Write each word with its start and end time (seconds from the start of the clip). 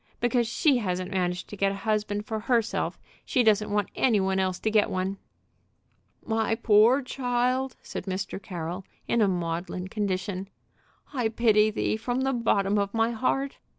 "Because 0.19 0.47
she 0.47 0.77
hasn't 0.77 1.11
managed 1.11 1.47
to 1.49 1.55
get 1.55 1.71
a 1.71 1.75
husband 1.85 2.25
for 2.25 2.39
herself, 2.39 2.97
she 3.23 3.43
doesn't 3.43 3.69
want 3.69 3.89
any 3.95 4.19
one 4.19 4.39
else 4.39 4.57
to 4.61 4.71
get 4.71 4.89
one." 4.89 5.19
"My 6.25 6.55
poor 6.55 7.03
child," 7.03 7.75
said 7.83 8.07
Mr. 8.07 8.41
Carroll, 8.41 8.83
in 9.07 9.21
a 9.21 9.27
maudlin 9.27 9.89
condition, 9.89 10.49
"I 11.13 11.29
pity 11.29 11.69
thee 11.69 11.97
from 11.97 12.21
the 12.21 12.33
bottom 12.33 12.79
of 12.79 12.95
my 12.95 13.11
heart!" 13.11 13.59